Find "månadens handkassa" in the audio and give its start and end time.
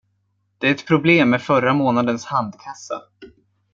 1.73-3.01